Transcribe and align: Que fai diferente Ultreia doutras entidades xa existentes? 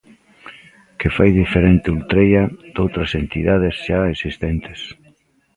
Que 0.99 1.09
fai 1.15 1.29
diferente 1.43 1.93
Ultreia 1.97 2.43
doutras 2.77 3.11
entidades 3.21 3.75
xa 3.85 3.99
existentes? 4.13 4.79